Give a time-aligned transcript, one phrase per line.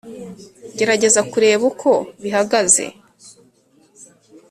[0.77, 1.91] Gerageza kureba uko
[2.21, 2.85] bihagaze